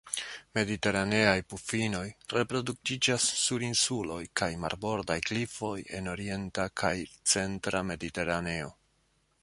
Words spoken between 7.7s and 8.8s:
Mediteraneo.